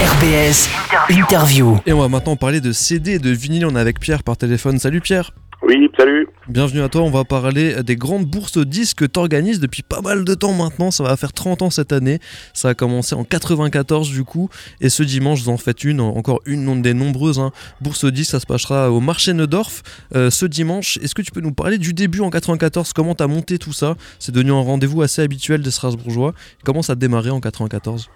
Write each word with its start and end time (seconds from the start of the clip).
RBS 0.00 0.70
Interview. 1.10 1.76
Et 1.84 1.92
on 1.92 2.00
va 2.00 2.08
maintenant 2.08 2.34
parler 2.34 2.62
de 2.62 2.72
CD 2.72 3.16
et 3.16 3.18
de 3.18 3.28
vinyle. 3.28 3.66
On 3.66 3.76
est 3.76 3.78
avec 3.78 4.00
Pierre 4.00 4.22
par 4.22 4.38
téléphone. 4.38 4.78
Salut 4.78 5.02
Pierre. 5.02 5.32
Oui, 5.62 5.90
salut. 5.94 6.26
Bienvenue 6.48 6.80
à 6.80 6.88
toi. 6.88 7.02
On 7.02 7.10
va 7.10 7.24
parler 7.24 7.82
des 7.82 7.96
grandes 7.96 8.24
bourses 8.24 8.56
disques 8.56 9.00
que 9.00 9.04
tu 9.04 9.20
organises 9.20 9.60
depuis 9.60 9.82
pas 9.82 10.00
mal 10.00 10.24
de 10.24 10.34
temps 10.34 10.54
maintenant. 10.54 10.90
Ça 10.90 11.04
va 11.04 11.14
faire 11.18 11.34
30 11.34 11.60
ans 11.60 11.68
cette 11.68 11.92
année. 11.92 12.18
Ça 12.54 12.70
a 12.70 12.74
commencé 12.74 13.14
en 13.14 13.24
94 13.24 14.10
du 14.10 14.24
coup. 14.24 14.48
Et 14.80 14.88
ce 14.88 15.02
dimanche, 15.02 15.42
vous 15.42 15.50
en 15.50 15.58
faites 15.58 15.84
une, 15.84 16.00
encore 16.00 16.40
une 16.46 16.80
des 16.80 16.94
nombreuses 16.94 17.38
hein. 17.38 17.52
bourses 17.82 18.06
disques. 18.06 18.30
Ça 18.30 18.40
se 18.40 18.46
passera 18.46 18.90
au 18.90 19.00
marché 19.00 19.34
Neudorf 19.34 19.82
euh, 20.14 20.30
ce 20.30 20.46
dimanche. 20.46 20.96
Est-ce 21.02 21.14
que 21.14 21.20
tu 21.20 21.30
peux 21.30 21.42
nous 21.42 21.52
parler 21.52 21.76
du 21.76 21.92
début 21.92 22.20
en 22.20 22.30
94 22.30 22.94
Comment 22.94 23.14
tu 23.14 23.22
as 23.22 23.26
monté 23.26 23.58
tout 23.58 23.74
ça? 23.74 23.96
C'est 24.18 24.32
devenu 24.32 24.52
un 24.52 24.62
rendez-vous 24.62 25.02
assez 25.02 25.20
habituel 25.20 25.60
des 25.60 25.70
Strasbourgeois. 25.70 26.32
Comment 26.64 26.80
ça 26.80 26.94
a 26.94 26.96
démarré 26.96 27.28
en 27.28 27.40
94 27.40 28.08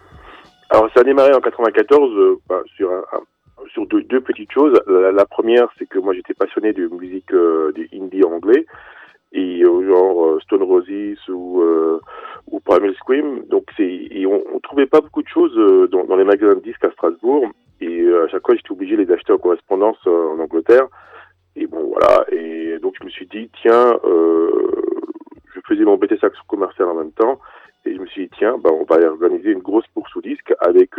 Alors 0.74 0.90
ça 0.92 1.02
a 1.02 1.04
démarré 1.04 1.32
en 1.32 1.40
94 1.40 2.18
euh, 2.18 2.40
bah, 2.48 2.60
sur 2.74 2.90
un 2.90 3.04
sur 3.72 3.86
deux, 3.86 4.02
deux, 4.02 4.20
petites 4.20 4.50
choses. 4.50 4.76
La, 4.88 5.24
première, 5.24 5.68
c'est 5.78 5.86
que 5.86 6.00
moi 6.00 6.14
j'étais 6.14 6.34
passionné 6.34 6.72
de 6.72 6.88
musique 6.88 7.32
euh, 7.32 7.70
du 7.72 7.88
indie 7.94 8.24
anglais 8.24 8.66
et 9.32 9.62
euh, 9.62 9.86
genre 9.88 10.26
euh, 10.26 10.40
Stone 10.40 10.64
Roses 10.64 10.88
ou 11.28 11.62
euh, 11.62 12.00
ou 12.50 12.58
Primal 12.58 12.92
Scream. 12.96 13.44
Donc 13.48 13.66
c'est 13.76 13.88
et 13.88 14.26
on, 14.26 14.42
on, 14.52 14.58
trouvait 14.58 14.86
pas 14.86 15.00
beaucoup 15.00 15.22
de 15.22 15.28
choses 15.28 15.54
dans, 15.92 16.04
dans, 16.06 16.16
les 16.16 16.24
magasins 16.24 16.56
de 16.56 16.60
disques 16.60 16.84
à 16.84 16.90
Strasbourg 16.90 17.46
et 17.80 18.08
à 18.08 18.26
chaque 18.26 18.44
fois 18.44 18.56
j'étais 18.56 18.72
obligé 18.72 18.96
de 18.96 19.02
les 19.02 19.12
acheter 19.12 19.32
en 19.32 19.38
correspondance 19.38 20.04
en 20.06 20.40
Angleterre. 20.40 20.88
Et 21.54 21.68
bon 21.68 21.92
voilà 21.92 22.24
et 22.32 22.80
donc 22.80 22.94
je 22.98 23.04
me 23.04 23.10
suis 23.10 23.26
dit 23.26 23.48
tiens 23.62 23.96
je 24.02 25.60
faisais 25.68 25.84
mon 25.84 25.98
BTS 25.98 26.24
action 26.24 26.42
commerciale 26.48 26.88
en 26.88 26.96
même 26.96 27.12
temps 27.12 27.38
et 27.84 27.94
je 27.94 28.00
me 28.00 28.06
suis 28.06 28.24
dit 28.24 28.30
tiens 28.38 28.56
bah 28.58 28.70
on 28.72 28.84
va 28.84 28.98
organiser 29.06 29.50
une 29.50 29.60
grosse 29.60 29.86
bourse 29.94 30.14
au 30.16 30.20
disque 30.20 30.52
avec 30.60 30.96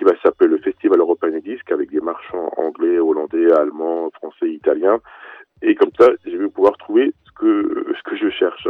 qui 0.00 0.04
va 0.04 0.12
s'appeler 0.22 0.48
le 0.48 0.58
Festival 0.58 0.98
européen 0.98 1.30
du 1.30 1.42
disque 1.42 1.70
avec 1.70 1.90
des 1.90 2.00
marchands 2.00 2.50
anglais, 2.56 2.98
hollandais, 2.98 3.52
allemands, 3.52 4.10
français, 4.12 4.48
italiens. 4.48 4.98
Et 5.60 5.74
comme 5.74 5.90
ça, 5.98 6.08
je 6.24 6.36
vais 6.38 6.48
pouvoir 6.48 6.74
trouver 6.78 7.12
ce 7.26 7.32
que, 7.32 7.86
ce 7.94 8.02
que 8.08 8.16
je 8.16 8.30
cherche. 8.30 8.66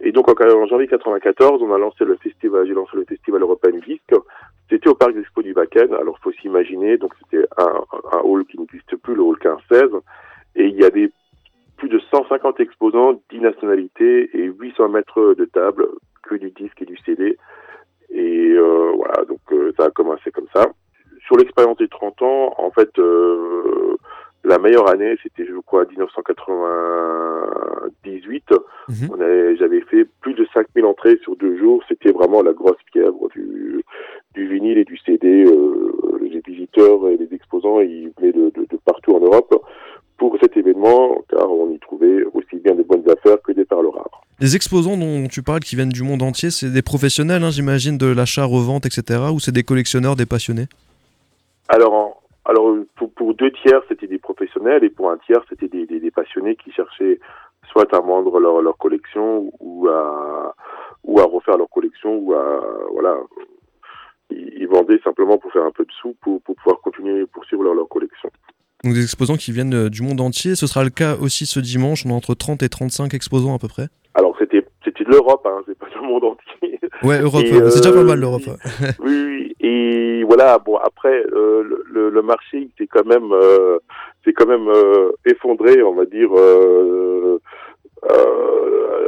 Et 0.00 0.10
donc, 0.10 0.28
en, 0.28 0.66
janvier 0.66 0.88
94, 0.88 1.62
on 1.62 1.72
a 1.72 1.78
lancé 1.78 2.04
le 2.04 2.16
festival, 2.16 2.66
j'ai 2.66 2.74
lancé 2.74 2.96
le 2.96 3.04
Festival 3.04 3.42
européen 3.42 3.70
du 3.70 3.80
disque. 3.80 4.12
C'était 4.68 4.88
au 4.88 4.96
Parc 4.96 5.14
d'Expo 5.14 5.40
du 5.42 5.52
Bakken. 5.52 5.94
Alors, 5.94 6.18
faut 6.18 6.32
s'imaginer, 6.32 6.96
donc 6.96 7.12
c'était 7.20 7.46
un, 7.56 7.84
un 8.12 8.20
hall 8.24 8.44
qui 8.46 8.58
n'existe 8.58 8.96
plus, 8.96 9.14
le 9.14 9.22
hall 9.22 9.36
15-16. 9.36 10.00
Et 10.56 10.66
il 10.66 10.74
y 10.74 10.84
avait 10.84 11.12
plus 11.80 11.88
de 11.88 11.98
150 12.12 12.60
exposants, 12.60 13.20
10 13.30 13.40
nationalités 13.40 14.30
et 14.34 14.44
800 14.44 14.90
mètres 14.90 15.34
de 15.34 15.46
table, 15.46 15.88
que 16.22 16.34
du 16.34 16.50
disque 16.50 16.82
et 16.82 16.84
du 16.84 16.98
CD. 17.06 17.38
Et 18.10 18.50
euh, 18.50 18.92
voilà, 18.96 19.24
donc 19.24 19.40
euh, 19.52 19.72
ça 19.78 19.86
a 19.86 19.90
commencé 19.90 20.30
comme 20.30 20.48
ça. 20.54 20.66
Sur 21.26 21.38
l'expérience 21.38 21.78
des 21.78 21.88
30 21.88 22.20
ans, 22.22 22.54
en 22.58 22.70
fait, 22.70 22.90
euh, 22.98 23.96
la 24.44 24.58
meilleure 24.58 24.90
année, 24.90 25.16
c'était 25.22 25.46
je 25.46 25.54
crois 25.60 25.86
1998. 25.86 28.44
Mm 28.50 28.56
-hmm. 28.92 29.56
J'avais 29.58 29.80
fait 29.92 30.04
plus 30.20 30.34
de 30.34 30.46
5000 30.52 30.84
entrées 30.84 31.16
sur 31.24 31.34
deux 31.36 31.56
jours. 31.56 31.82
C'était 31.88 32.12
vraiment 32.12 32.42
la 32.42 32.52
grosse 32.52 32.82
fièvre 32.92 33.28
du, 33.36 33.82
du 34.34 34.46
vinyle 34.52 34.76
et 34.78 34.84
du 34.84 34.98
CD. 34.98 35.26
Euh, 35.44 35.48
les 36.34 36.42
visiteurs 36.52 37.00
et 37.08 37.16
les 37.22 37.30
exposants, 37.38 37.80
ils 37.80 38.10
venaient 38.16 38.36
de, 38.40 38.46
de, 38.56 38.62
de 38.72 38.76
partout 38.90 39.12
en 39.16 39.20
Europe 39.28 39.52
pour 40.20 40.36
cet 40.38 40.54
événement, 40.54 41.16
car 41.30 41.50
on 41.50 41.70
y 41.70 41.78
trouvait 41.78 42.22
aussi 42.34 42.56
bien 42.62 42.74
des 42.74 42.84
bonnes 42.84 43.08
affaires 43.08 43.40
que 43.42 43.52
des 43.52 43.64
perles 43.64 43.86
rares. 43.86 44.20
Les 44.38 44.54
exposants 44.54 44.98
dont 44.98 45.26
tu 45.28 45.42
parles 45.42 45.60
qui 45.60 45.76
viennent 45.76 45.88
du 45.88 46.02
monde 46.02 46.20
entier, 46.20 46.50
c'est 46.50 46.70
des 46.70 46.82
professionnels, 46.82 47.42
hein, 47.42 47.50
j'imagine, 47.50 47.96
de 47.96 48.12
l'achat-revente, 48.12 48.84
etc., 48.84 49.02
ou 49.32 49.40
c'est 49.40 49.50
des 49.50 49.62
collectionneurs, 49.62 50.16
des 50.16 50.26
passionnés? 50.26 50.66
Alors, 51.70 52.22
alors 52.44 52.76
pour, 52.96 53.10
pour 53.14 53.32
deux 53.32 53.50
tiers, 53.62 53.80
c'était 53.88 54.08
des 54.08 54.18
professionnels, 54.18 54.84
et 54.84 54.90
pour 54.90 55.10
un 55.10 55.16
tiers, 55.24 55.42
c'était 55.48 55.68
des, 55.68 55.86
des, 55.86 56.00
des, 56.00 56.10
passionnés 56.10 56.54
qui 56.56 56.70
cherchaient 56.70 57.18
soit 57.72 57.90
à 57.94 58.00
vendre 58.00 58.38
leur, 58.40 58.60
leur 58.60 58.76
collection, 58.76 59.50
ou 59.58 59.88
à, 59.88 60.54
ou 61.02 61.18
à 61.18 61.24
refaire 61.24 61.56
leur 61.56 61.70
collection, 61.70 62.18
ou 62.18 62.34
à, 62.34 62.60
voilà, 62.92 63.16
ils, 64.28 64.68
vendaient 64.68 65.00
simplement 65.02 65.38
pour 65.38 65.50
faire 65.50 65.64
un 65.64 65.72
peu 65.72 65.86
de 65.86 65.92
sous, 65.92 66.14
pour, 66.20 66.42
pour 66.42 66.56
pouvoir 66.56 66.78
continuer, 66.82 67.24
poursuivre 67.24 67.62
leur, 67.62 67.74
leur 67.74 67.88
collection. 67.88 68.30
Donc 68.84 68.94
des 68.94 69.02
exposants 69.02 69.36
qui 69.36 69.52
viennent 69.52 69.74
euh, 69.74 69.90
du 69.90 70.02
monde 70.02 70.20
entier. 70.20 70.54
Ce 70.54 70.66
sera 70.66 70.84
le 70.84 70.90
cas 70.90 71.16
aussi 71.16 71.46
ce 71.46 71.60
dimanche. 71.60 72.04
On 72.06 72.10
a 72.10 72.14
entre 72.14 72.34
30 72.34 72.62
et 72.62 72.68
35 72.68 73.12
exposants 73.14 73.54
à 73.54 73.58
peu 73.58 73.68
près. 73.68 73.88
Alors 74.14 74.34
c'était 74.38 74.64
c'était 74.84 75.04
de 75.04 75.10
l'Europe, 75.10 75.46
hein, 75.46 75.62
c'est 75.66 75.78
pas 75.78 75.86
du 75.88 76.00
monde 76.06 76.24
entier. 76.24 76.80
Ouais, 77.02 77.20
Europe, 77.20 77.44
euh, 77.44 77.70
c'est 77.70 77.80
déjà 77.80 77.94
pas 77.94 78.02
mal 78.02 78.18
l'Europe. 78.18 78.42
oui, 79.00 79.24
oui, 79.24 79.56
et 79.60 80.24
voilà. 80.24 80.58
Bon 80.58 80.76
après 80.76 81.24
euh, 81.32 81.62
le, 81.86 82.10
le, 82.10 82.22
marché 82.22 82.68
c'est 82.76 82.86
quand 82.86 83.06
même 83.06 83.32
euh, 83.32 83.78
c'est 84.24 84.32
quand 84.32 84.46
même 84.46 84.68
effondré, 85.24 85.82
on 85.82 85.94
va 85.94 86.04
dire. 86.04 86.30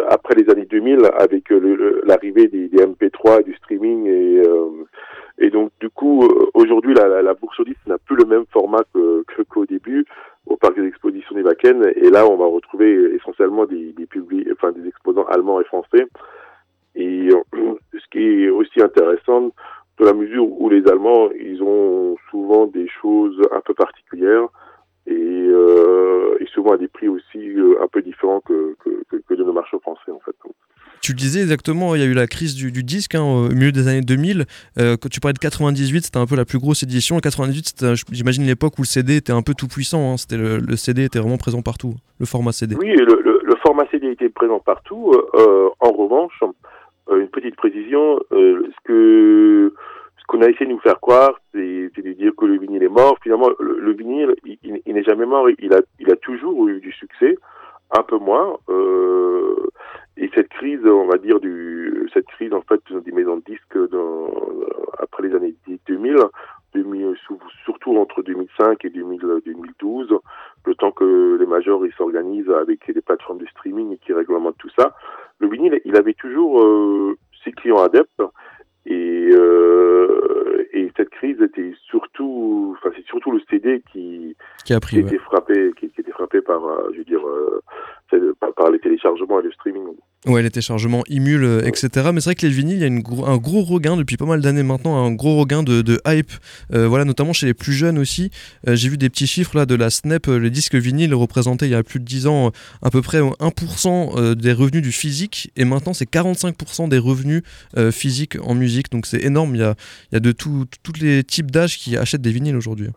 Après 0.09 0.35
les 0.35 0.51
années 0.51 0.67
2000, 0.67 1.11
avec 1.19 1.51
l'arrivée 2.05 2.49
des, 2.49 2.69
des, 2.69 2.85
MP3 2.85 3.41
et 3.41 3.45
du 3.45 3.55
streaming 3.55 4.07
et 4.07 4.43
et 5.39 5.51
donc, 5.51 5.73
du 5.81 5.89
coup, 5.91 6.29
aujourd'hui, 6.55 6.95
la, 6.95 7.09
la, 7.09 7.23
la, 7.23 7.35
bourse 7.35 7.59
au 7.59 7.65
disque 7.65 7.85
n'a 7.87 7.99
plus 7.99 8.17
le 8.17 8.27
même 8.27 8.45
format 8.53 8.85
qu'au 8.93 9.25
que, 9.27 9.43
qu 9.43 9.67
début 9.67 10.07
au 10.47 10.57
parc 10.57 10.77
des 10.77 10.87
expositions 10.87 11.35
des 11.35 11.43
Wacken. 11.43 11.83
Et 11.97 12.11
là, 12.11 12.27
on 12.27 12.37
va 12.37 12.47
retrouver 12.47 13.15
essentiellement 13.15 13.65
des, 13.67 13.93
des, 13.93 14.07
publics, 14.07 14.47
enfin, 14.53 14.73
des 14.73 14.87
exposants 14.87 15.25
allemands 15.25 15.61
et 15.61 15.65
français. 15.65 16.07
Et 16.95 17.29
ce 17.53 18.09
qui 18.11 18.45
est 18.45 18.51
aussi 18.51 18.83
intéressant, 18.83 19.51
dans 19.99 20.05
la 20.05 20.13
mesure 20.13 20.45
où 20.45 20.69
les 20.69 20.87
Allemands, 20.89 21.31
ils 21.33 21.63
ont 21.63 22.17
souvent 22.31 22.67
des 22.67 22.89
choses 23.01 23.41
un 23.51 23.61
peu 23.61 23.75
particulières 23.75 24.49
et, 25.07 25.13
euh, 25.13 26.37
et 26.41 26.47
souvent 26.47 26.73
à 26.73 26.77
des 26.77 26.89
prix 26.89 27.09
aussi 27.09 27.55
un 27.81 27.89
peu 27.89 28.03
différents 28.03 28.41
que, 28.41 28.77
que, 28.85 29.17
que 29.17 29.35
de 29.35 29.45
nos 29.45 29.53
marchés 29.53 29.79
français, 29.81 30.11
en 30.11 30.21
fait. 30.21 30.35
Tu 31.03 31.11
le 31.13 31.17
disais 31.17 31.41
exactement, 31.41 31.97
il 31.97 32.01
y 32.01 32.05
a 32.05 32.07
eu 32.07 32.15
la 32.15 32.29
crise 32.29 32.55
du, 32.55 32.71
du 32.71 32.85
disque 32.85 33.17
hein, 33.17 33.25
au 33.25 33.49
milieu 33.49 33.73
des 33.73 33.89
années 33.89 34.03
2000. 34.03 34.45
Euh, 34.79 34.97
quand 34.97 35.09
tu 35.09 35.19
parlais 35.19 35.33
de 35.33 35.41
98, 35.41 36.05
c'était 36.05 36.19
un 36.19 36.27
peu 36.27 36.37
la 36.37 36.45
plus 36.45 36.61
grosse 36.61 36.85
édition. 36.85 37.19
98, 37.19 37.85
j'imagine 38.13 38.45
l'époque 38.45 38.79
où 38.79 38.83
le 38.83 38.87
CD 38.87 39.17
était 39.17 39.33
un 39.33 39.43
peu 39.43 39.55
tout 39.55 39.67
puissant. 39.67 40.13
Hein. 40.13 40.17
C'était 40.17 40.37
le, 40.37 40.59
le, 40.59 40.77
CD 40.77 41.03
était 41.03 41.19
vraiment 41.19 41.39
présent 41.39 41.61
partout, 41.61 41.95
le 42.21 42.27
format 42.27 42.53
CD. 42.53 42.77
Oui, 42.79 42.95
le, 42.95 43.21
le, 43.21 43.41
le 43.43 43.55
format 43.67 43.85
CD 43.91 44.13
était 44.13 44.29
présent 44.29 44.61
partout. 44.61 45.13
Euh, 45.35 45.71
en 45.81 45.91
revanche, 45.91 46.41
euh, 47.11 47.21
une 47.21 47.29
petite 47.29 47.57
précision, 47.57 48.21
euh, 48.31 48.63
ce 48.69 48.85
que 48.85 49.75
ce 50.23 50.27
qu'on 50.29 50.41
a 50.41 50.49
essayé 50.49 50.67
de 50.67 50.73
nous 50.73 50.81
faire 50.81 51.01
croire, 51.01 51.41
c'est 51.53 51.59
de 51.59 52.13
dire 52.13 52.33
que 52.37 52.45
le 52.45 52.57
vinyle 52.57 52.83
est 52.83 52.89
mort. 52.89 53.19
Finalement, 53.23 53.51
le, 53.59 53.81
le 53.81 53.93
vinyle, 53.93 54.35
il, 54.63 54.95
n'est 54.95 55.03
jamais 55.03 55.27
mort. 55.27 55.49
Il 55.59 55.75
a, 55.75 56.17
toujours 56.17 56.69
eu 56.69 56.81
du 56.81 56.93
succès, 56.93 57.37
un 57.91 58.03
peu 58.05 58.19
moins. 58.19 58.57
Euh, 58.69 59.67
et 60.17 60.31
cette 60.35 60.49
crise, 60.49 60.81
on 60.87 61.07
va 61.07 61.19
dire, 61.19 61.41
du, 61.41 62.09
cette 62.15 62.27
crise 62.27 62.53
en 62.53 62.63
fait 62.63 62.81
des 63.05 63.11
maisons 63.11 63.39
de 63.39 63.43
disques 63.43 63.91
dans, 63.91 64.31
après 64.99 65.25
les 65.25 65.35
années 65.35 65.55
2000, 65.87 66.17
2000, 66.75 67.15
surtout 67.65 67.97
entre 67.97 68.23
2005 68.23 68.85
et 68.85 68.91
2000, 68.91 69.21
2012, 69.45 70.15
le 70.67 70.75
temps 70.77 70.93
que 70.93 71.37
les 71.41 71.47
majors 71.47 71.85
ils 71.85 71.93
s'organisent 71.95 72.51
avec 72.51 72.87
les 72.87 73.01
plateformes 73.01 73.39
de 73.39 73.47
streaming 73.47 73.99
qui 73.99 74.13
réglementent 74.13 74.59
tout 74.59 74.71
ça, 74.79 74.95
le 75.39 75.49
vinyle, 75.49 75.81
il 75.85 75.97
avait 75.97 76.15
toujours 76.15 76.63
euh, 76.63 77.17
ses 77.43 77.51
clients 77.51 77.83
adeptes 77.83 78.23
et, 78.87 79.31
euh, 79.33 80.67
et 80.73 80.91
cette 80.97 81.11
crise 81.11 81.41
était 81.41 81.73
surtout, 81.89 82.77
enfin 82.77 82.91
c'est 82.97 83.07
surtout 83.07 83.31
le 83.31 83.41
CD 83.49 83.83
qui, 83.93 84.37
qui 84.65 84.73
a 84.75 84.81
pris, 84.81 84.97
qui 84.97 85.03
ouais. 85.03 85.09
était 85.09 85.19
frappé, 85.19 85.73
qui, 85.79 85.91
qui 85.91 86.01
était 86.01 86.11
frappé 86.11 86.41
par, 86.41 86.65
euh, 86.65 86.91
je 86.93 86.99
veux 86.99 87.05
dire, 87.05 87.27
euh, 87.27 87.63
par, 88.41 88.53
par, 88.55 88.71
les 88.71 88.81
téléchargements 88.81 89.41
et 89.41 89.45
le 89.45 89.53
streaming. 89.53 89.95
Ouais, 90.25 90.41
les 90.41 90.51
téléchargements 90.51 91.03
Imul, 91.09 91.43
euh, 91.43 91.67
etc. 91.67 92.11
Mais 92.15 92.21
c'est 92.21 92.31
vrai 92.31 92.35
que 92.37 92.47
les 92.47 92.53
vinyles, 92.53 92.77
il 92.77 92.81
y 92.81 92.85
a 92.85 92.87
une 92.87 93.01
gros, 93.01 93.27
un 93.27 93.39
gros 93.39 93.63
regain 93.63 93.97
depuis 93.97 94.17
pas 94.17 94.25
mal 94.25 94.41
d'années 94.41 94.63
maintenant, 94.63 95.05
un 95.05 95.13
gros 95.13 95.37
regain 95.37 95.65
de, 95.65 95.83
de 95.83 95.99
hype. 96.07 96.31
Euh, 96.73 96.87
voilà, 96.87 97.05
notamment 97.05 97.33
chez 97.33 97.47
les 97.47 97.55
plus 97.55 97.73
jeunes 97.73 97.99
aussi. 97.99 98.31
Euh, 98.69 98.77
J'ai 98.77 98.89
vu 98.89 98.99
des 98.99 99.11
petits 99.11 99.27
chiffres 99.27 99.57
là 99.57 99.67
de 99.67 99.75
la 99.75 99.91
Snap. 99.91 100.29
Le 100.29 100.49
disque 100.49 100.77
vinyle 100.77 101.13
représentait 101.13 101.67
il 101.67 101.73
y 101.73 101.75
a 101.75 101.83
plus 101.83 101.99
de 101.99 102.05
10 102.05 102.29
ans 102.29 102.53
à 102.83 102.91
peu 102.91 103.03
près 103.03 103.19
1% 103.19 104.35
des 104.37 104.53
revenus 104.53 104.83
du 104.83 104.93
physique, 104.93 105.51
et 105.57 105.65
maintenant 105.65 105.93
c'est 105.93 106.09
45% 106.09 106.89
des 106.89 106.99
revenus 106.99 107.43
physiques 107.91 108.37
en 108.43 108.55
musique. 108.55 108.93
Donc 108.93 109.07
c'est 109.07 109.25
énorme. 109.25 109.57
Il 109.57 109.61
y 109.61 109.65
a, 109.65 109.75
il 110.13 110.15
y 110.15 110.17
a 110.19 110.21
de 110.21 110.31
tous 110.31 110.67
les 111.01 111.25
types 111.25 111.51
d'âges 111.51 111.79
qui 111.79 111.97
achètent 111.97 112.23
des 112.23 112.31
vinyles 112.31 112.57
aujourd'hui. 112.57 112.89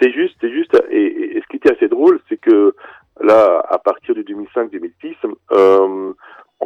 C'est 0.00 0.12
juste, 0.12 0.34
c'est 0.40 0.50
juste. 0.50 0.76
Et, 0.90 1.36
et, 1.36 1.40
ce 1.40 1.46
qui 1.48 1.56
était 1.58 1.72
assez 1.72 1.88
drôle, 1.88 2.20
c'est 2.28 2.38
que 2.38 2.74
là, 3.22 3.62
à 3.68 3.78
partir 3.78 4.14
de 4.14 4.22
2005-2006, 4.22 5.14
euh, 5.52 5.78
en 5.78 6.14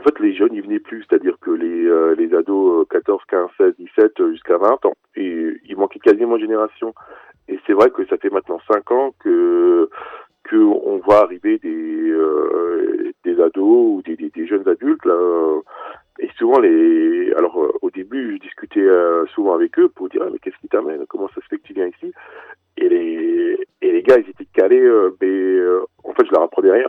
fait, 0.06 0.20
les 0.20 0.34
jeunes, 0.34 0.54
ils 0.54 0.62
venaient 0.62 0.78
plus, 0.78 1.04
c'est-à-dire 1.08 1.36
que 1.40 1.50
les, 1.50 1.86
euh, 1.86 2.14
les 2.14 2.34
ados 2.34 2.86
14, 2.90 3.22
15, 3.28 3.48
16, 3.58 3.74
17 3.78 4.30
jusqu'à 4.30 4.56
20 4.56 4.86
ans, 4.86 4.94
et 5.16 5.56
il 5.68 5.76
manquait 5.76 5.98
quasiment 5.98 6.38
génération. 6.38 6.94
Et 7.48 7.58
c'est 7.66 7.72
vrai 7.72 7.90
que 7.90 8.06
ça 8.06 8.16
fait 8.16 8.30
maintenant 8.30 8.60
5 8.72 8.90
ans 8.90 9.14
que 9.20 9.88
que 10.44 10.56
on 10.56 10.98
voit 10.98 11.22
arriver 11.22 11.58
des 11.58 12.10
euh, 12.10 13.12
des 13.24 13.40
ados 13.40 13.96
ou 13.96 14.02
des, 14.04 14.16
des, 14.16 14.46
jeunes 14.46 14.68
adultes 14.68 15.04
Et 16.20 16.30
souvent, 16.38 16.60
les, 16.60 17.32
alors 17.36 17.60
euh, 17.60 17.72
au 17.82 17.90
début, 17.90 18.34
je 18.36 18.46
discutais 18.46 18.86
souvent 19.34 19.54
avec 19.54 19.78
eux 19.78 19.88
pour 19.88 20.08
dire 20.08 20.22
ah, 20.24 20.28
mais 20.32 20.38
qu'est-ce 20.38 20.58
qui 20.58 20.68
t'amène? 20.68 21.04
Comment 21.08 21.28
ça 21.28 21.40
se 21.40 21.46
fait 21.48 21.58
que 21.58 21.66
tu 21.66 21.72
viens 21.72 21.88
ici? 21.88 22.12
Et 22.76 22.88
les 22.88 23.58
et 23.82 23.92
les 23.92 24.02
gars, 24.02 24.18
ils 24.18 24.30
étaient 24.30 24.48
calés. 24.52 24.88
Mais 25.20 25.60
en 26.04 26.12
fait, 26.12 26.26
je 26.26 26.32
leur 26.32 26.42
apprenais 26.42 26.70
rien. 26.70 26.88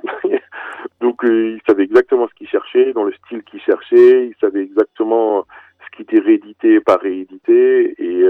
Donc, 1.28 1.36
ils 1.36 1.62
savaient 1.68 1.84
exactement 1.84 2.28
ce 2.28 2.34
qu'ils 2.36 2.48
cherchaient, 2.48 2.94
dans 2.94 3.04
le 3.04 3.14
style 3.14 3.44
qu'ils 3.44 3.62
cherchaient. 3.62 4.28
Ils 4.28 4.36
savaient 4.40 4.64
exactement 4.64 5.46
ce 5.86 5.96
qui 5.96 6.04
était 6.04 6.20
réédité, 6.20 6.80
pas 6.82 6.98
réédité. 6.98 7.96
Et 8.02 8.24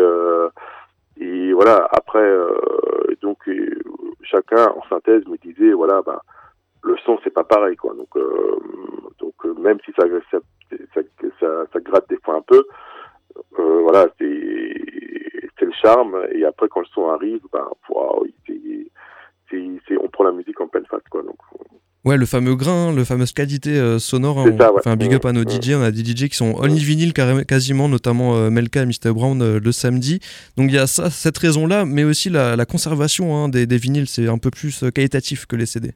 et 1.20 1.54
voilà. 1.54 1.88
Après, 1.92 2.30
donc 3.22 3.50
chacun 4.22 4.72
en 4.76 4.84
synthèse 4.90 5.26
me 5.28 5.38
disait 5.38 5.72
voilà 5.72 6.02
bah 6.02 6.22
le 6.84 6.96
son 7.06 7.18
c'est 7.24 7.34
pas 7.34 7.44
pareil 7.44 7.76
quoi 7.76 7.94
donc 7.96 8.10
donc 9.20 9.34
même 9.58 9.78
si 9.86 9.92
ça, 9.98 10.06
gratte 11.80 12.10
des 12.10 12.20
fois 12.24 12.36
un 12.36 12.42
peu. 12.42 12.64
Euh, 13.60 13.82
voilà, 13.82 14.08
c'est 14.18 14.26
le 14.26 15.72
charme. 15.82 16.26
Et 16.32 16.46
après, 16.46 16.68
quand 16.70 16.82
le 16.82 16.86
son 16.88 17.10
arrive, 17.10 17.42
ben, 17.52 17.68
wow, 17.90 18.26
on 20.00 20.10
prend 20.10 20.24
la 20.24 20.32
musique 20.32 20.60
en 20.62 20.68
pleine 20.68 20.86
face. 20.86 21.04
Quoi, 21.10 21.24
donc, 21.24 21.38
Ouais, 22.08 22.16
le 22.16 22.26
fameux 22.26 22.56
grain, 22.56 22.96
le 22.96 23.04
fameuse 23.04 23.34
qualité 23.34 23.78
euh, 23.78 24.00
sonore. 24.00 24.40
Hein, 24.40 24.56
on 24.74 24.80
fait 24.80 24.90
un 24.90 24.96
big 24.96 25.14
up 25.14 25.26
à 25.26 25.34
nos 25.34 25.42
DJ. 25.42 25.74
On 25.76 25.82
a 25.82 25.92
des 25.92 26.06
DJ 26.06 26.30
qui 26.30 26.38
sont 26.38 26.56
only 26.58 26.80
vinyle 26.80 27.12
quasiment, 27.12 27.90
notamment 27.90 28.38
euh, 28.38 28.50
Melka 28.50 28.84
et 28.84 28.86
Mr. 28.86 29.14
Brown 29.14 29.42
euh, 29.42 29.60
le 29.62 29.72
samedi. 29.74 30.22
Donc 30.56 30.70
il 30.70 30.76
y 30.76 30.78
a 30.78 30.88
ça, 30.88 31.10
cette 31.10 31.38
raison-là, 31.38 31.84
mais 31.84 32.06
aussi 32.06 32.30
la, 32.30 32.56
la 32.56 32.66
conservation 32.66 33.36
hein, 33.36 33.50
des, 33.50 33.66
des, 33.66 33.76
vinyles. 33.76 34.08
C'est 34.08 34.30
un 34.30 34.38
peu 34.38 34.52
plus 34.52 34.86
qualitatif 34.96 35.48
que 35.48 35.58
les 35.58 35.66
CD. 35.66 35.90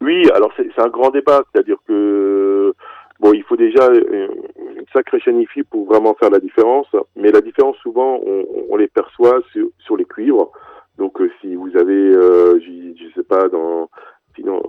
Oui, 0.00 0.26
alors 0.34 0.50
c'est 0.56 0.80
un 0.80 0.88
grand 0.88 1.10
débat. 1.10 1.42
C'est-à-dire 1.52 1.76
que 1.86 2.72
Bon, 3.20 3.32
il 3.34 3.44
faut 3.44 3.56
déjà 3.56 3.88
une 3.92 4.86
sacrée 4.92 5.20
chanifie 5.20 5.62
pour 5.64 5.84
vraiment 5.84 6.14
faire 6.14 6.30
la 6.30 6.40
différence, 6.40 6.88
mais 7.14 7.30
la 7.30 7.40
différence 7.42 7.76
souvent 7.76 8.18
on, 8.26 8.46
on 8.70 8.76
les 8.76 8.88
perçoit 8.88 9.42
sur, 9.52 9.68
sur, 9.78 9.96
les 9.96 10.04
cuivres. 10.06 10.50
Donc 10.98 11.18
si 11.40 11.54
vous 11.54 11.76
avez, 11.76 12.14
euh, 12.16 12.58
je, 12.60 13.14
sais 13.14 13.22
pas, 13.22 13.48
dans 13.48 13.88
sinon 14.36 14.62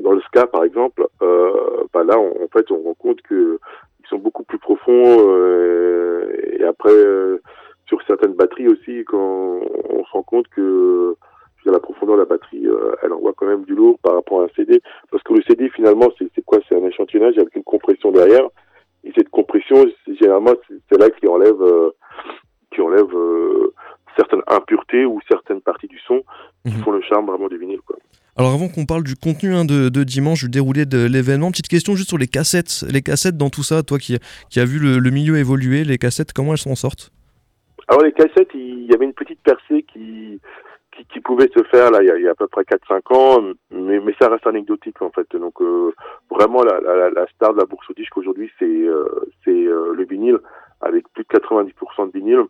dans 0.00 0.12
le 0.12 0.20
ska 0.22 0.46
par 0.46 0.64
exemple, 0.64 1.06
euh, 1.22 1.84
bah 1.92 2.04
là 2.04 2.18
en 2.18 2.48
fait 2.52 2.70
on 2.70 2.82
rend 2.82 2.94
compte 2.94 3.22
que 3.22 3.58
ils 4.00 4.08
sont 4.08 4.18
beaucoup 4.18 4.44
plus 4.44 4.58
profonds 4.58 5.18
et 6.58 6.64
après 6.64 6.94
sur 7.86 8.02
certaines 8.06 8.34
batteries 8.34 8.68
aussi 8.68 9.04
quand 9.06 9.60
on 9.90 10.04
se 10.04 10.10
rend 10.12 10.22
compte 10.22 10.48
que 10.48 11.16
la 11.70 11.80
profondeur 11.80 12.16
de 12.16 12.22
la 12.22 12.26
batterie, 12.26 12.66
euh, 12.66 12.94
elle 13.02 13.12
envoie 13.12 13.32
quand 13.36 13.46
même 13.46 13.64
du 13.64 13.74
lourd 13.74 13.98
par 14.00 14.14
rapport 14.14 14.42
à 14.42 14.44
un 14.44 14.48
CD. 14.56 14.80
Parce 15.10 15.22
que 15.22 15.34
le 15.34 15.42
CD, 15.42 15.68
finalement, 15.70 16.08
c'est 16.18 16.44
quoi? 16.44 16.58
C'est 16.68 16.76
un 16.76 16.86
échantillonnage 16.86 17.38
avec 17.38 17.54
une 17.54 17.64
compression 17.64 18.10
derrière. 18.10 18.46
Et 19.04 19.12
cette 19.16 19.30
compression, 19.30 19.84
généralement, 20.06 20.52
c'est 20.90 20.98
là 20.98 21.08
qui 21.10 21.26
enlève, 21.26 21.62
euh, 21.62 21.90
qui 22.72 22.80
enlève 22.80 23.14
euh, 23.14 23.72
certaines 24.16 24.42
impuretés 24.46 25.06
ou 25.06 25.20
certaines 25.28 25.60
parties 25.60 25.88
du 25.88 25.98
son 26.00 26.22
qui 26.66 26.76
mhm. 26.76 26.82
font 26.82 26.92
le 26.92 27.00
charme 27.02 27.26
vraiment 27.26 27.48
du 27.48 27.56
vinyle. 27.56 27.80
Quoi. 27.80 27.96
Alors 28.40 28.54
avant 28.54 28.68
qu'on 28.68 28.86
parle 28.86 29.02
du 29.02 29.16
contenu 29.16 29.54
hein, 29.54 29.66
de, 29.66 30.02
dimanche, 30.02 30.44
du 30.44 30.48
déroulé 30.48 30.86
de 30.86 31.06
l'événement, 31.06 31.50
petite 31.50 31.68
question 31.68 31.94
juste 31.94 32.08
sur 32.08 32.16
les 32.16 32.26
cassettes. 32.26 32.86
Les 32.90 33.02
cassettes 33.02 33.36
dans 33.36 33.50
tout 33.50 33.62
ça, 33.62 33.82
toi 33.82 33.98
qui, 33.98 34.16
qui 34.48 34.60
as 34.60 34.64
vu 34.64 34.78
le, 34.78 35.10
milieu 35.10 35.36
évoluer, 35.36 35.84
les 35.84 35.98
cassettes, 35.98 36.32
comment 36.32 36.52
elles 36.52 36.58
s'en 36.58 36.74
sortent? 36.74 37.12
Alors 37.88 38.02
les 38.02 38.12
cassettes, 38.12 38.48
il 38.54 38.86
y 38.86 38.94
avait 38.94 39.04
une 39.04 39.12
petite 39.12 39.40
percée 39.42 39.84
qui, 39.92 40.40
qui, 41.12 41.20
pouvait 41.20 41.50
se 41.54 41.62
faire 41.64 41.90
là 41.90 42.02
il 42.02 42.22
y 42.22 42.26
a, 42.26 42.30
à 42.30 42.34
peu 42.34 42.48
près 42.48 42.62
4-5 42.62 43.14
ans, 43.14 43.44
mais, 43.72 44.00
ça 44.18 44.30
reste 44.30 44.46
anecdotique 44.46 45.02
en 45.02 45.10
fait. 45.10 45.30
Donc 45.36 45.60
euh, 45.60 45.92
vraiment 46.30 46.64
la, 46.64 47.26
star 47.34 47.52
de 47.52 47.58
la 47.58 47.66
bourse 47.66 47.90
au 47.90 47.92
disque 47.92 48.16
aujourd'hui 48.16 48.50
c'est 48.58 48.64
euh, 48.64 49.04
euh, 49.48 49.92
le 49.94 50.04
vinyle 50.06 50.38
avec 50.80 51.06
plus 51.12 51.24
de 51.24 51.38
90% 51.38 52.06
de 52.06 52.18
vinyle. 52.18 52.44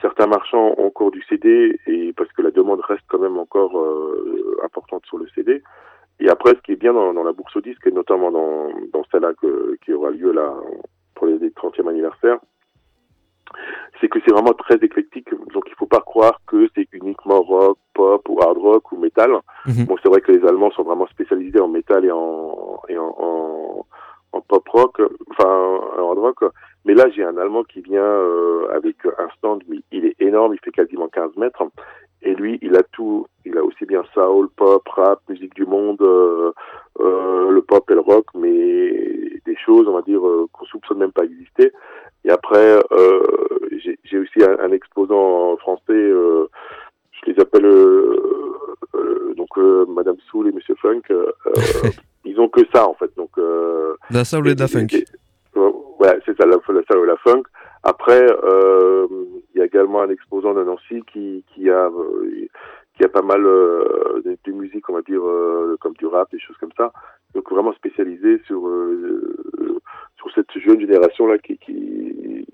Certains 0.00 0.26
marchands 0.26 0.74
ont 0.78 0.86
encore 0.86 1.10
du 1.10 1.22
CD 1.28 1.78
et 1.86 2.12
parce 2.12 2.30
que 2.32 2.42
la 2.42 2.50
demande 2.50 2.80
reste 2.80 3.04
quand 3.08 3.18
même 3.18 3.36
encore 3.36 3.76
importante 4.64 5.04
sur 5.06 5.18
le 5.18 5.26
CD. 5.34 5.62
Et 6.20 6.28
après, 6.28 6.50
ce 6.50 6.60
qui 6.62 6.72
est 6.72 6.76
bien 6.76 6.92
dans, 6.92 7.12
dans 7.14 7.24
la 7.24 7.32
bourse 7.32 7.54
au 7.56 7.60
disque, 7.60 7.86
et 7.86 7.90
notamment 7.90 8.30
dans, 8.30 8.68
dans 8.92 9.04
celle-là 9.10 9.32
qui 9.84 9.92
aura 9.92 10.10
lieu 10.10 10.32
là 10.32 10.54
pour 11.14 11.26
les 11.26 11.36
30e 11.50 11.88
anniversaire, 11.88 12.38
c'est 14.00 14.08
que 14.08 14.18
c'est 14.24 14.32
vraiment 14.32 14.52
très 14.52 14.76
éclectique. 14.76 15.30
Donc 15.52 15.64
il 15.66 15.74
faut 15.74 15.86
pas 15.86 16.00
croire 16.00 16.40
que 16.46 16.68
c'est 16.74 16.86
uniquement 16.92 17.40
rock, 17.40 17.78
pop 17.94 18.28
ou 18.28 18.40
hard 18.40 18.58
rock 18.58 18.92
ou 18.92 18.96
metal. 18.96 19.30
Mhm. 19.66 19.86
Bon, 19.86 19.96
c'est 20.02 20.08
vrai 20.08 20.20
que 20.20 20.32
les 20.32 20.46
Allemands 20.46 20.70
sont 20.72 20.82
vraiment 20.82 21.06
spécialisés 21.08 21.60
en 21.60 21.68
métal 21.68 22.04
et 22.04 22.12
en 22.12 22.80
et 22.88 22.98
en, 22.98 23.14
en, 23.18 23.86
en, 24.32 24.40
pop 24.42 24.68
rock, 24.68 25.02
enfin 25.30 25.48
en 25.48 26.10
hard 26.10 26.18
rock. 26.18 26.44
Mais 26.84 26.94
là, 26.94 27.06
j'ai 27.14 27.24
un 27.24 27.36
Allemand 27.36 27.64
qui 27.64 27.80
vient 27.80 28.02
euh, 28.02 28.68
avec 28.72 28.96
un 29.04 29.28
stand, 29.36 29.62
mais 29.68 29.78
il 29.92 30.06
est 30.06 30.20
énorme, 30.20 30.54
il 30.54 30.60
fait 30.60 30.70
quasiment 30.70 31.08
15 31.08 31.36
mètres. 31.36 31.62
Et 32.22 32.34
lui, 32.34 32.58
il 32.62 32.76
a 32.76 32.82
tout. 32.82 33.26
Il 33.44 33.56
a 33.56 33.62
aussi 33.62 33.84
bien 33.84 34.02
soul, 34.12 34.48
pop, 34.56 34.86
rap, 34.88 35.20
musique 35.28 35.54
du 35.54 35.64
monde, 35.64 36.02
euh, 36.02 36.52
euh, 37.00 37.50
le 37.50 37.62
pop 37.62 37.88
et 37.90 37.94
le 37.94 38.00
rock, 38.00 38.26
mais 38.34 39.38
des 39.46 39.56
choses, 39.64 39.86
on 39.88 39.92
va 39.92 40.02
dire, 40.02 40.26
euh, 40.26 40.46
qu'on 40.52 40.64
soupçonne 40.66 40.98
même 40.98 41.12
pas 41.12 41.24
exister. 41.24 41.72
Et 42.24 42.30
après, 42.30 42.80
euh, 42.92 43.22
j'ai 44.04 44.18
aussi 44.18 44.42
un, 44.42 44.58
un, 44.60 44.72
exposant 44.72 45.56
français, 45.58 45.92
euh, 45.92 46.48
je 47.12 47.30
les 47.30 47.40
appelle 47.40 47.64
euh, 47.64 49.34
donc 49.36 49.56
Madame 49.88 50.16
Soul 50.30 50.48
et 50.48 50.52
Monsieur 50.52 50.74
Funk. 50.82 51.02
ils 52.24 52.38
ont 52.40 52.48
que 52.48 52.62
ça 52.74 52.88
en 52.88 52.94
fait. 52.94 53.10
Donc 53.16 53.30
la 54.10 54.24
soul 54.24 54.48
et 54.48 54.54
la 54.54 54.66
funk. 54.68 54.88
Ouais, 55.98 56.18
c'est 56.24 56.36
ça, 56.36 56.46
la, 56.46 56.56
la 56.56 56.82
soul 56.82 57.04
et 57.04 57.06
la 57.06 57.16
funk. 57.18 57.42
Après, 57.82 58.26
il 59.54 59.58
y 59.58 59.60
a 59.60 59.64
également 59.64 60.02
un 60.02 60.10
exposant 60.10 60.54
de 60.54 60.64
Nancy 60.64 61.02
qui, 61.12 61.44
qui 61.54 61.70
a 61.70 61.90
qui 62.96 63.04
a 63.04 63.08
pas 63.08 63.22
mal 63.22 63.46
euh, 63.46 64.20
de, 64.24 64.36
de, 64.44 64.52
musique, 64.52 64.90
on 64.90 64.94
va 64.94 65.02
dire, 65.02 65.22
comme 65.80 65.94
du 65.94 66.06
rap, 66.06 66.28
des 66.32 66.40
choses 66.40 66.56
comme 66.58 66.72
ça. 66.76 66.92
Donc 67.32 67.48
vraiment 67.48 67.72
spécialisé 67.74 68.42
sur 68.46 68.68
sur 70.18 70.30
cette 70.34 70.50
jeune 70.60 70.80
génération 70.80 71.26
là 71.26 71.38
qui, 71.38 71.56
qui, 71.58 72.44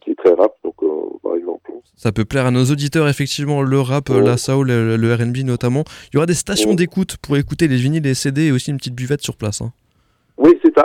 qui, 0.00 0.10
est 0.10 0.14
très 0.16 0.34
rap, 0.34 0.52
donc 0.64 0.74
euh, 0.82 0.88
par 1.22 1.36
exemple. 1.36 1.70
Ça 1.94 2.12
peut 2.12 2.24
plaire 2.24 2.46
à 2.46 2.50
nos 2.50 2.64
auditeurs 2.64 3.08
effectivement 3.08 3.62
le 3.62 3.80
rap, 3.80 4.08
la 4.08 4.36
soul, 4.36 4.68
le, 4.68 4.96
le 4.96 5.14
R&B 5.14 5.44
notamment. 5.44 5.84
Il 6.12 6.14
y 6.14 6.16
aura 6.16 6.26
des 6.26 6.34
stations 6.34 6.74
d'écoute 6.74 7.16
pour 7.22 7.36
écouter 7.36 7.68
les 7.68 7.76
vinyles, 7.76 8.02
les 8.02 8.14
CD 8.14 8.46
et 8.46 8.52
aussi 8.52 8.70
une 8.70 8.76
petite 8.76 8.94
buvette 8.94 9.22
sur 9.22 9.36
place. 9.36 9.60
Hein. 9.62 9.72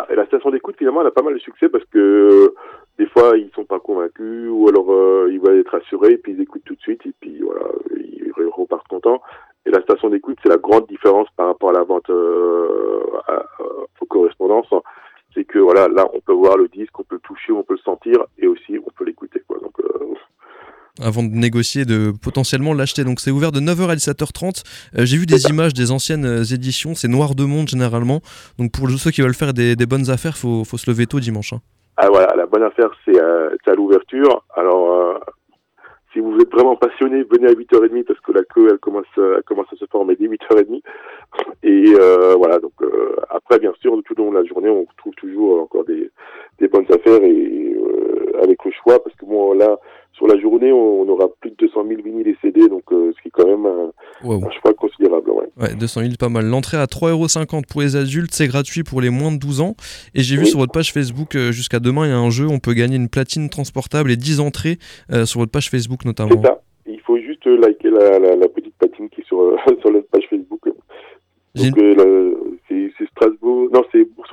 Et 0.10 0.16
la 0.16 0.26
station 0.26 0.50
d'écoute 0.50 0.76
finalement 0.78 1.02
elle 1.02 1.08
a 1.08 1.12
pas 1.12 1.22
mal 1.22 1.34
de 1.34 1.40
succès 1.40 1.70
parce 1.70 1.86
que 1.86 2.54
des 2.98 3.08
fois 3.08 3.38
ils 3.38 3.50
sont 3.56 3.66
pas 3.66 3.80
convaincus 3.80 4.50
ou 4.50 4.68
alors 4.70 4.92
euh, 4.92 5.30
ils 5.32 5.40
veulent 5.40 5.60
être 5.60 5.76
assurés 5.76 6.14
et 6.14 6.18
puis 6.18 6.34
ils 6.34 6.42
écoutent 6.42 6.66
tout 6.66 6.76
de 6.76 6.82
suite 6.82 7.06
et 7.06 7.14
puis 7.20 7.40
voilà 7.42 7.66
ils 7.96 8.32
repartent 8.52 8.88
contents. 8.88 9.22
Et 9.66 9.72
la 9.72 9.82
station 9.82 10.10
d'écoute 10.10 10.38
c'est 10.44 10.50
la 10.50 10.58
grande 10.58 10.88
différence 10.88 11.28
par 11.36 11.48
rapport 11.48 11.70
à 11.70 11.74
la 11.74 11.84
vente 11.84 12.10
euh, 12.10 13.02
à, 13.28 13.46
aux 14.02 14.06
correspondances 14.06 14.74
c'est 15.38 15.46
que 15.46 15.60
voilà, 15.60 15.88
là, 15.88 16.08
on 16.14 16.20
peut 16.20 16.34
voir 16.34 16.58
le 16.58 16.68
disque, 16.68 17.00
on 17.00 17.04
peut 17.04 17.16
le 17.16 17.22
toucher, 17.22 17.52
on 17.52 17.64
peut 17.64 17.76
le 17.76 17.80
sentir, 17.80 18.26
et 18.40 18.48
aussi 18.48 18.80
on 18.80 18.90
peut 18.90 19.06
l'écouter. 19.06 19.44
Quoi. 19.48 19.60
Donc, 19.60 19.80
euh, 19.80 20.16
avant 21.02 21.24
de 21.24 21.30
négocier, 21.30 21.86
de 21.86 22.12
potentiellement 22.22 22.74
l'acheter. 22.74 23.04
Donc 23.04 23.20
c'est 23.20 23.32
ouvert 23.32 23.52
de 23.52 23.60
9h 23.60 23.90
à 23.90 23.96
17h30. 23.96 24.64
Euh, 24.98 25.06
j'ai 25.06 25.18
vu 25.18 25.26
des 25.26 25.48
images 25.50 25.74
des 25.74 25.92
anciennes 25.92 26.26
euh, 26.26 26.44
éditions, 26.44 26.96
c'est 26.96 27.08
noir 27.08 27.36
de 27.36 27.44
monde 27.44 27.68
généralement. 27.68 28.22
Donc 28.58 28.72
pour 28.72 28.90
ceux 28.90 29.12
qui 29.12 29.22
veulent 29.22 29.34
faire 29.34 29.54
des, 29.54 29.76
des 29.76 29.86
bonnes 29.86 30.10
affaires, 30.10 30.34
il 30.36 30.40
faut, 30.40 30.64
faut, 30.64 30.78
se 30.78 30.90
lever 30.90 31.06
tôt 31.06 31.20
dimanche. 31.20 31.54
Hein. 31.54 31.60
Ah 31.98 32.08
voilà, 32.10 32.34
la 32.36 32.46
bonne 32.46 32.64
affaire 32.64 32.90
c'est 33.06 33.20
à 33.20 33.76
l'ouverture. 33.76 34.44
Alors 34.56 35.20
si 36.14 36.20
vous 36.20 36.38
êtes 36.40 36.52
vraiment 36.52 36.76
passionné, 36.76 37.24
venez 37.24 37.48
à 37.48 37.54
8h30 37.54 38.04
parce 38.04 38.20
que 38.20 38.32
la 38.32 38.44
queue 38.44 38.70
elle 38.72 38.78
commence, 38.78 39.06
elle 39.18 39.44
commence 39.46 39.68
à 39.74 39.76
se 39.78 39.86
former 39.92 40.16
dès 40.16 40.28
8h30. 40.28 40.82
Et 41.64 41.94
voilà, 42.38 42.60
donc 42.60 42.74
après 43.30 43.60
bien 43.60 43.74
sûr 43.82 43.94
tout 44.06 44.20
au 44.22 44.26
long 44.26 44.32
de 44.32 44.38
la 44.38 44.46
journée 44.46 44.70
on 44.70 44.86
trouve 44.98 45.14
toujours 45.16 45.62
encore 45.62 45.86
des, 45.86 46.12
des 46.60 46.68
bonnes 46.68 46.86
affaires 46.90 47.24
et 47.24 47.76
euh, 47.76 48.44
avec 48.44 48.64
le 48.66 48.72
choix 48.72 49.02
parce 49.04 49.16
que 49.16 49.26
moi 49.26 49.56
là 49.56 49.78
sur 50.18 50.28
la 50.28 50.38
journée 50.40 50.72
on, 50.72 51.08
aura 51.08 51.28
plus 51.40 51.52
de 51.52 51.56
200 51.56 51.86
000 51.88 52.02
vinyles 52.04 52.28
et 52.28 52.38
CD 52.42 52.68
donc 52.68 52.84
euh, 52.92 53.14
ce 53.16 53.22
qui 53.22 53.28
est 53.28 53.32
quand 53.32 53.46
même 53.46 53.66
un, 53.66 53.92
choix 54.62 54.74
considérable 54.74 55.30
ouais. 55.30 55.48
ouais 55.62 55.76
200 55.76 56.02
000 56.02 56.14
pas 56.20 56.30
mal. 56.30 56.46
L'entrée 56.46 56.78
à 56.78 56.86
3,50€ 56.86 57.68
pour 57.68 57.82
les 57.82 57.96
adultes 57.96 58.34
c'est 58.34 58.48
gratuit 58.48 58.84
pour 58.84 59.00
les 59.00 59.12
moins 59.12 59.32
de 59.32 59.38
12 59.38 59.62
ans. 59.62 59.76
Et 60.16 60.22
j'ai 60.22 60.36
vu 60.36 60.46
sur 60.46 60.60
votre 60.60 60.72
page 60.72 60.92
Facebook 60.92 61.36
euh, 61.36 61.52
jusqu'à 61.52 61.80
demain 61.80 62.06
il 62.06 62.10
y 62.10 62.14
a 62.14 62.18
un 62.18 62.32
jeu 62.32 62.48
on 62.48 62.60
peut 62.60 62.74
gagner 62.74 62.96
une 62.96 63.10
platine 63.10 63.50
transportable 63.50 64.12
et 64.12 64.18
10 64.18 64.40
entrées 64.40 64.78
sur 65.26 65.40
votre 65.40 65.52
page 65.52 65.70
Facebook 65.70 66.04
notamment. 66.04 66.42
C'est 66.42 66.48
ça. 66.48 66.62
Il 66.88 67.00
faut 67.02 67.18
juste 67.18 67.46
liker 67.46 67.92
la, 67.92 68.20
la, 68.20 68.48
petite 68.48 68.76
platine 68.78 69.10
qui 69.10 69.22
est 69.22 69.26
sur, 69.26 69.56
sur 69.82 69.92
notre 69.92 70.08
page 70.08 70.24
Facebook. 70.30 70.62
Donc 71.56 71.76
c'est 72.68 73.06
Strasbourg 73.12 73.70
non 73.72 73.84
c'est 73.92 74.04
Bourse 74.16 74.32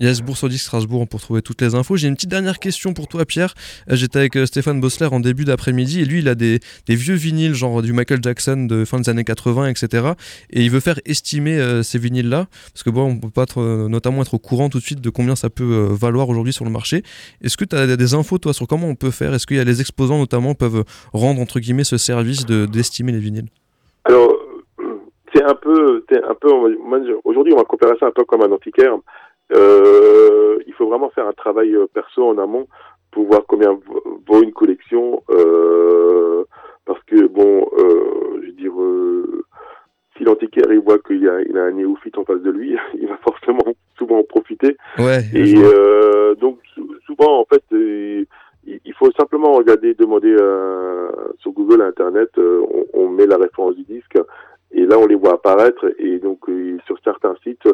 Yes, 0.00 0.22
Bourse 0.22 0.46
Disque 0.46 0.64
Strasbourg 0.64 1.06
pour 1.06 1.20
trouver 1.20 1.42
toutes 1.42 1.60
les 1.60 1.74
infos. 1.74 1.96
J'ai 1.96 2.08
une 2.08 2.14
petite 2.14 2.30
dernière 2.30 2.58
question 2.58 2.94
pour 2.94 3.06
toi, 3.06 3.26
Pierre. 3.26 3.52
Euh, 3.90 3.96
j'étais 3.96 4.18
avec 4.18 4.34
euh, 4.34 4.46
Stéphane 4.46 4.80
Bossler 4.80 5.08
en 5.12 5.20
début 5.20 5.44
d'après-midi 5.44 6.00
et 6.00 6.06
lui, 6.06 6.20
il 6.20 6.28
a 6.28 6.34
des, 6.34 6.58
vieux 6.88 7.16
vinyles, 7.16 7.52
genre 7.52 7.82
du 7.82 7.92
Michael 7.92 8.20
Jackson 8.22 8.64
de 8.66 8.86
fin 8.86 8.98
des 8.98 9.10
années 9.10 9.24
80, 9.24 9.66
etc. 9.66 10.12
Et 10.48 10.62
il 10.62 10.70
veut 10.70 10.80
faire 10.80 10.98
estimer 11.04 11.60
euh, 11.60 11.82
ces 11.82 11.98
vinyles-là, 11.98 12.46
parce 12.72 12.82
que 12.82 12.88
bon, 12.88 13.10
on 13.10 13.18
peut 13.18 13.28
pas 13.28 13.44
notamment 13.90 14.22
être 14.22 14.32
au 14.32 14.38
courant 14.38 14.70
tout 14.70 14.78
de 14.78 14.82
suite 14.82 15.02
de 15.02 15.10
combien 15.10 15.36
ça 15.36 15.50
peut 15.50 15.88
valoir 15.90 16.30
aujourd'hui 16.30 16.54
sur 16.54 16.64
le 16.64 16.70
marché. 16.70 17.02
Est-ce 17.44 17.58
que 17.58 17.66
tu 17.66 17.76
as 17.76 17.94
des 17.98 18.14
infos, 18.14 18.38
toi, 18.38 18.54
sur 18.54 18.66
comment 18.66 18.88
on 18.88 18.94
peut 18.94 19.10
faire? 19.10 19.34
Est-ce 19.34 19.46
qu'il 19.46 19.58
y 19.58 19.60
a 19.60 19.64
les 19.64 19.82
exposants, 19.82 20.18
notamment, 20.18 20.54
peuvent 20.54 20.82
rendre, 21.12 21.42
entre 21.42 21.60
guillemets, 21.60 21.84
ce 21.84 21.98
service 21.98 22.46
d'estimer 22.46 23.12
les 23.12 23.18
vinyles? 23.18 23.48
Alors, 24.04 24.32
c'est 25.34 25.44
un 25.44 25.54
peu, 25.54 26.02
un 26.10 26.34
peu 26.40 26.48
aujourd'hui, 27.24 27.52
on 27.52 27.58
va 27.58 27.64
comparer 27.64 27.96
ça 28.00 28.06
un 28.06 28.12
peu 28.12 28.24
comme 28.24 28.40
un 28.40 28.50
antiquaire. 28.50 28.94
Euh, 29.52 30.58
il 30.66 30.72
faut 30.74 30.88
vraiment 30.88 31.10
faire 31.10 31.26
un 31.26 31.32
travail 31.32 31.74
euh, 31.74 31.86
perso 31.92 32.26
en 32.26 32.38
amont 32.38 32.66
pour 33.10 33.26
voir 33.26 33.42
combien 33.46 33.78
vaut 34.26 34.42
une 34.42 34.52
collection. 34.52 35.22
Euh, 35.30 36.44
parce 36.86 37.02
que, 37.04 37.26
bon, 37.26 37.68
euh, 37.78 38.40
je 38.42 38.46
veux 38.46 38.52
dire, 38.52 38.80
euh, 38.80 39.44
si 40.16 40.24
l'antiquaire 40.24 40.72
il 40.72 40.80
voit 40.80 40.98
qu'il 40.98 41.22
y 41.22 41.28
a, 41.28 41.40
il 41.42 41.56
a 41.56 41.64
un 41.64 41.72
néophyte 41.72 42.18
en 42.18 42.24
face 42.24 42.42
de 42.42 42.50
lui, 42.50 42.76
il 42.94 43.08
va 43.08 43.16
forcément 43.18 43.74
souvent 43.96 44.18
en 44.18 44.24
profiter. 44.24 44.76
Ouais, 44.98 45.20
Et 45.34 45.54
donc, 46.40 46.58
souvent, 47.06 47.40
en 47.40 47.44
fait, 47.44 47.62
il 47.72 48.94
faut 48.98 49.10
simplement 49.12 49.52
regarder, 49.52 49.94
demander 49.94 50.36
sur 51.38 51.52
Google, 51.52 51.82
Internet, 51.82 52.30
on, 52.38 52.86
on, 52.94 53.08
met 53.08 53.26
la 53.26 53.36
référence 53.36 53.76
du 53.76 53.82
disque 53.82 54.18
et 54.72 54.86
là 54.86 54.96
on 54.98 55.06
les 55.06 55.16
voit 55.16 55.34
apparaître 55.34 55.84
et 55.98 56.18
donc 56.18 56.48
sur 56.86 56.96
certains 57.02 57.34
sites 57.42 57.68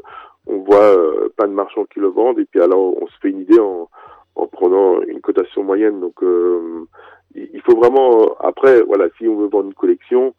on 0.56 0.62
voit 0.64 0.96
euh, 0.96 1.28
pas 1.36 1.46
de 1.46 1.52
marchands 1.52 1.84
qui 1.84 2.00
le 2.00 2.08
vendent 2.08 2.38
et 2.38 2.44
puis 2.44 2.60
alors 2.60 2.94
on 3.00 3.06
se 3.06 3.18
fait 3.20 3.30
une 3.30 3.40
idée 3.40 3.58
en, 3.58 3.88
en 4.34 4.46
prenant 4.46 5.00
une 5.02 5.20
cotation 5.20 5.62
moyenne. 5.62 6.00
Donc 6.00 6.22
euh, 6.22 6.86
il 7.34 7.60
faut 7.62 7.76
vraiment 7.76 8.34
après 8.40 8.82
voilà 8.82 9.06
si 9.18 9.28
on 9.28 9.36
veut 9.36 9.48
vendre 9.48 9.66
une 9.66 9.74
collection, 9.74 10.34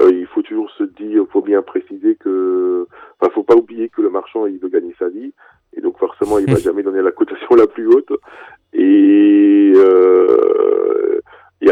euh, 0.00 0.10
il 0.12 0.26
faut 0.26 0.42
toujours 0.42 0.70
se 0.72 0.84
dire, 0.84 1.22
il 1.22 1.32
faut 1.32 1.42
bien 1.42 1.62
préciser 1.62 2.16
que, 2.16 2.86
enfin, 3.20 3.32
faut 3.34 3.42
pas 3.42 3.56
oublier 3.56 3.88
que 3.88 4.02
le 4.02 4.10
marchand 4.10 4.46
il 4.46 4.58
veut 4.58 4.68
gagner 4.68 4.94
sa 4.98 5.08
vie 5.08 5.32
et 5.74 5.80
donc 5.80 5.98
forcément 5.98 6.38
il 6.38 6.52
va 6.52 6.58
jamais 6.60 6.82
donner 6.82 7.02
la 7.02 7.12
cotation 7.12 7.54
la 7.56 7.66
plus 7.66 7.86
haute. 7.86 8.12
Et 8.74 9.72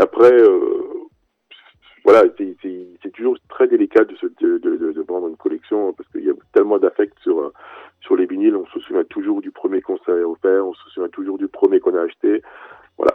après 0.01 0.35
voilà, 2.05 2.23
c'est 2.37 3.13
toujours 3.13 3.37
très 3.49 3.69
délicat 3.69 4.05
de, 4.05 4.17
se, 4.17 4.27
de, 4.27 4.59
de, 4.59 4.93
de, 4.93 5.03
vendre 5.03 5.29
une 5.29 5.37
collection 5.37 5.93
parce 5.93 6.09
qu'il 6.11 6.25
y 6.25 6.31
a 6.31 6.33
tellement 6.53 6.79
d'affect 6.79 7.17
sur 7.23 7.53
sur 8.01 8.17
les 8.17 8.27
vinyles. 8.27 8.57
On 8.57 8.67
se 8.67 8.81
souvient 8.81 9.05
toujours 9.05 9.41
du 9.41 9.51
premier 9.51 9.81
qu'on 9.81 9.99
s'est 9.99 10.13
offert, 10.25 10.67
on 10.67 10.75
se 10.75 10.91
souvient 10.91 11.09
toujours 11.09 11.39
du 11.39 11.49
premier 11.49 11.81
qu'on 11.81 11.95
a 11.95 12.03
acheté. 12.03 12.43
Voilà. 12.99 13.15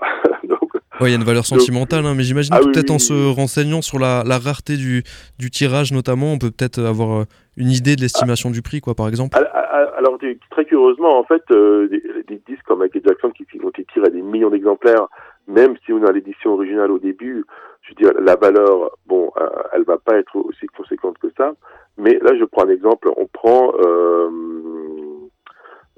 Il 1.08 1.12
y 1.12 1.16
a 1.16 1.18
une 1.18 1.24
valeur 1.24 1.46
sentimentale, 1.46 2.06
hein, 2.06 2.14
mais 2.16 2.24
j'imagine 2.24 2.54
ah 2.56 2.60
peut-être 2.60 2.92
en 2.92 3.00
se 3.00 3.14
renseignant 3.34 3.82
sur 3.82 4.00
la, 4.00 4.24
la 4.26 4.38
rareté 4.38 4.78
du, 4.78 5.04
du, 5.40 5.50
tirage 5.50 5.92
notamment, 5.92 6.34
on 6.34 6.38
peut 6.38 6.52
peut-être 6.52 6.80
avoir 6.80 7.22
euh, 7.22 7.26
une 7.58 7.70
idée 7.70 7.96
de 7.96 8.02
l'estimation 8.02 8.50
du 8.50 8.62
prix, 8.62 8.82
quoi, 8.82 8.96
par 8.96 9.08
exemple. 9.08 9.38
Alors, 9.38 10.18
très 10.52 10.66
curieusement, 10.66 11.20
en 11.20 11.24
fait, 11.24 11.44
euh, 11.52 11.88
des, 11.88 12.02
des, 12.28 12.42
disques 12.48 12.64
comme 12.66 12.80
Michael 12.80 13.02
Jackson 13.06 13.32
qui, 13.32 13.46
ont 13.64 13.70
été 13.70 13.86
tirés 13.94 14.08
à 14.08 14.10
des 14.10 14.22
millions 14.22 14.50
d'exemplaires, 14.50 15.08
même 15.48 15.76
si 15.86 15.94
on 15.94 16.04
a 16.04 16.12
l'édition 16.12 16.54
originale 16.54 16.92
au 16.92 17.00
début, 17.00 17.46
je 17.82 17.90
veux 17.90 17.96
dire, 17.96 18.22
la 18.22 18.36
valeur, 18.36 18.92
bon, 19.06 19.32
euh, 19.38 19.48
elle 19.74 19.84
va 19.84 19.98
pas 19.98 20.18
être 20.18 20.36
aussi 20.38 20.66
conséquente 20.68 21.18
que 21.20 21.28
ça. 21.38 21.54
Mais 21.98 22.18
là, 22.22 22.32
je 22.38 22.46
prends 22.46 22.66
un 22.66 22.70
exemple. 22.70 23.10
On 23.16 23.28
prend 23.28 23.74
euh, 23.80 24.30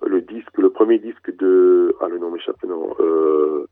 le 0.05 0.21
disque, 0.21 0.57
le 0.57 0.69
premier 0.69 0.99
disque 0.99 1.35
de, 1.37 1.95
ah 2.01 2.07
le 2.07 2.19
nom 2.19 2.31
m'échappe, 2.31 2.61
non. 2.67 2.95
Euh, 2.99 3.67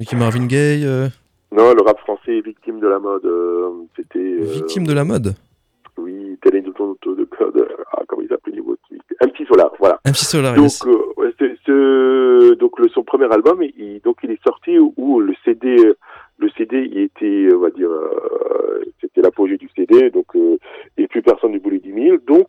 Mickey 0.00 0.16
Marvin 0.16 0.46
Gaye. 0.46 0.86
Euh... 0.86 1.08
Non, 1.52 1.74
le 1.74 1.82
rap 1.82 1.98
français 2.00 2.40
victime 2.40 2.80
de 2.80 2.88
la 2.88 2.98
mode. 2.98 3.24
Euh, 3.26 3.70
c'était. 3.94 4.18
Euh, 4.18 4.44
victime 4.44 4.86
de 4.86 4.94
la 4.94 5.04
mode. 5.04 5.34
Oui, 5.98 6.38
tel 6.42 6.56
est 6.56 6.62
de 6.62 6.72
ton 6.72 6.92
auto 6.92 7.14
de 7.14 7.24
code. 7.24 7.68
Ah, 7.92 8.02
comment 8.08 8.22
il 8.22 8.28
s'appelle 8.28 8.54
niveau 8.54 8.76
MC 9.20 9.46
Solar, 9.46 9.70
voilà. 9.78 10.00
MC 10.06 10.16
Solar. 10.16 10.54
Donc, 10.54 10.64
yes. 10.64 10.84
ouais, 11.18 11.34
ce, 11.38 12.54
donc 12.54 12.78
le, 12.78 12.88
son 12.88 13.02
premier 13.02 13.30
album, 13.30 13.62
il, 13.62 14.00
donc 14.02 14.16
il 14.22 14.30
est 14.30 14.42
sorti 14.42 14.78
où 14.78 15.20
le 15.20 15.34
CD 15.44 15.76
le 16.38 16.48
CD 16.56 16.88
il 16.90 16.98
était, 17.00 17.54
on 17.54 17.58
va 17.58 17.70
dire, 17.70 17.90
euh, 17.90 18.82
c'était 19.00 19.20
l'apogée 19.20 19.58
du 19.58 19.68
CD, 19.76 20.10
donc 20.10 20.34
euh, 20.34 20.56
et 20.96 21.06
plus 21.06 21.20
personne 21.20 21.52
ne 21.52 21.58
voulait 21.58 21.78
10 21.78 21.92
000. 21.92 22.16
Donc 22.26 22.48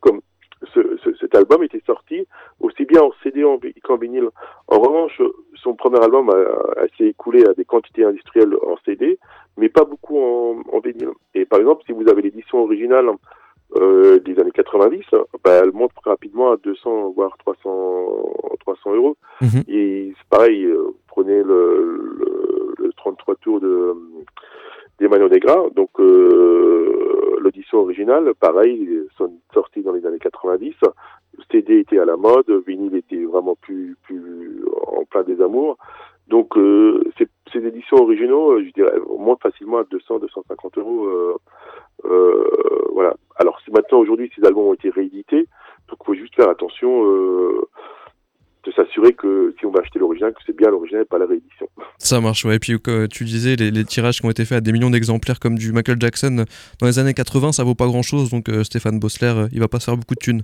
ce, 0.73 0.79
ce, 1.03 1.13
cet 1.19 1.35
album 1.35 1.63
était 1.63 1.81
sorti 1.85 2.25
aussi 2.61 2.85
bien 2.85 3.01
en 3.01 3.11
CD 3.23 3.43
qu'en 3.83 3.97
vinyle. 3.97 4.29
En 4.67 4.79
revanche, 4.79 5.21
son 5.61 5.75
premier 5.75 5.99
album 6.01 6.29
a, 6.29 6.81
a 6.81 6.87
s'est 6.97 7.07
écoulé 7.07 7.45
à 7.45 7.53
des 7.53 7.65
quantités 7.65 8.03
industrielles 8.03 8.53
en 8.67 8.77
CD, 8.85 9.19
mais 9.57 9.69
pas 9.69 9.85
beaucoup 9.85 10.17
en, 10.19 10.61
en 10.71 10.79
vinyle. 10.79 11.09
Et 11.33 11.45
par 11.45 11.59
exemple, 11.59 11.83
si 11.85 11.91
vous 11.91 12.07
avez 12.09 12.21
l'édition 12.21 12.59
originale 12.59 13.09
euh, 13.77 14.19
des 14.19 14.37
années 14.39 14.51
90, 14.51 15.05
bah, 15.43 15.61
elle 15.63 15.71
monte 15.71 15.91
rapidement 16.03 16.51
à 16.51 16.57
200 16.57 17.11
voire 17.11 17.37
300 17.37 18.59
300 18.59 18.95
euros. 18.95 19.15
Mhm. 19.41 19.63
Et 19.67 20.13
c'est 20.17 20.27
pareil, 20.29 20.65
euh, 20.65 20.91
prenez 21.07 21.41
le, 21.41 22.15
le, 22.17 22.73
le, 22.77 22.93
33 22.93 23.35
tours 23.35 23.59
de 23.61 23.95
d'Emmanuel 24.99 25.31
Negra, 25.31 25.67
donc 25.75 25.89
euh, 25.99 27.37
l'audition 27.39 27.79
originale, 27.79 28.33
pareil, 28.39 28.87
sont 29.17 29.33
sortis 29.53 29.81
dans 29.81 29.93
les 29.93 30.05
années 30.05 30.19
90. 30.19 30.75
Le 31.37 31.43
CD 31.51 31.79
était 31.79 31.97
à 31.97 32.05
la 32.05 32.17
mode, 32.17 32.51
vinyle 32.67 32.95
était 32.95 33.23
vraiment 33.23 33.55
plus 33.61 33.97
des 35.23 35.41
amours. 35.41 35.77
Donc 36.27 36.57
euh, 36.57 37.03
ces, 37.17 37.65
éditions 37.65 37.97
originaux, 37.97 38.59
je 38.59 38.69
dirais, 38.71 38.97
montent 39.19 39.41
facilement 39.41 39.79
à 39.79 39.83
200 39.83 40.19
250 40.19 40.77
euros. 40.77 41.05
Euh, 41.05 41.35
euh, 42.05 42.43
voilà. 42.93 43.15
Alors 43.37 43.59
maintenant 43.71 43.99
aujourd'hui 43.99 44.31
ces 44.35 44.45
albums 44.45 44.67
ont 44.67 44.73
été 44.73 44.89
réédités, 44.89 45.47
donc 45.89 45.99
il 46.01 46.05
faut 46.05 46.13
juste 46.13 46.35
faire 46.35 46.49
attention 46.49 47.05
euh, 47.05 47.67
de 48.63 48.71
s'assurer 48.71 49.13
que 49.13 49.53
si 49.59 49.65
on 49.65 49.71
va 49.71 49.81
acheter 49.81 49.99
l'original, 49.99 50.33
que 50.33 50.39
c'est 50.45 50.55
bien 50.55 50.69
l'original 50.69 51.03
et 51.03 51.05
pas 51.05 51.17
la 51.17 51.25
réédition. 51.25 51.67
Ça 51.97 52.21
marche, 52.21 52.45
ouais. 52.45 52.55
Et 52.55 52.59
puis, 52.59 52.79
comme 52.79 53.07
tu 53.07 53.23
disais, 53.23 53.55
les, 53.55 53.85
tirages 53.85 54.19
qui 54.19 54.25
ont 54.25 54.29
été 54.29 54.45
faits 54.45 54.59
à 54.59 54.61
des 54.61 54.71
millions 54.71 54.89
d'exemplaires, 54.89 55.39
comme 55.39 55.57
du 55.57 55.71
Michael 55.71 55.97
Jackson 55.99 56.45
dans 56.79 56.87
les 56.87 56.99
années 56.99 57.13
80, 57.13 57.53
ça 57.53 57.63
vaut 57.63 57.75
pas 57.75 57.87
grand 57.87 58.03
chose. 58.03 58.29
Donc, 58.29 58.49
euh, 58.49 58.63
Stéphane 58.63 58.99
Bossler, 58.99 59.33
euh, 59.35 59.47
il 59.51 59.59
va 59.59 59.67
pas 59.67 59.79
se 59.79 59.85
faire 59.85 59.97
beaucoup 59.97 60.15
de 60.15 60.19
thunes. 60.19 60.43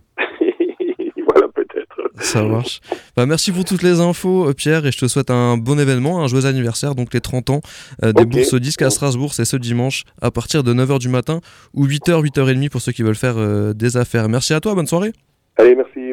Ça 2.20 2.44
marche. 2.44 2.82
Bah, 3.16 3.26
merci 3.26 3.52
pour 3.52 3.66
toutes 3.66 3.84
les 3.84 4.00
infos, 4.00 4.54
Pierre, 4.54 4.86
et 4.86 4.92
je 4.92 4.98
te 4.98 5.08
souhaite 5.08 5.30
un 5.30 5.58
bon 5.58 5.80
événement, 5.80 6.24
un 6.24 6.28
joyeux 6.28 6.46
anniversaire, 6.46 6.96
donc 6.96 7.14
les 7.14 7.22
30 7.22 7.50
ans 7.50 7.62
euh, 8.04 8.12
des 8.12 8.24
okay. 8.24 8.30
bourses 8.30 8.56
disques 8.56 8.82
à 8.82 8.90
Strasbourg, 8.90 9.34
c'est 9.34 9.46
ce 9.46 9.58
dimanche 9.58 10.04
à 10.22 10.32
partir 10.32 10.64
de 10.64 10.74
9h 10.74 11.00
du 11.00 11.10
matin 11.10 11.42
ou 11.74 11.86
8h, 11.86 12.24
8h30 12.24 12.70
pour 12.70 12.82
ceux 12.82 12.92
qui 12.92 13.04
veulent 13.04 13.16
faire 13.16 13.36
euh, 13.38 13.74
des 13.74 13.98
affaires. 13.98 14.30
Merci 14.30 14.54
à 14.54 14.60
toi, 14.60 14.76
bonne 14.76 14.88
soirée. 14.88 15.14
Allez, 15.58 15.76
merci. 15.76 16.07